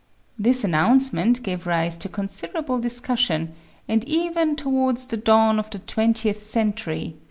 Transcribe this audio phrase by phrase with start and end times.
[0.39, 3.53] This announcement gave rise to con siderable discussion,
[3.87, 7.15] and even towards the dawn of the twentieth century 3.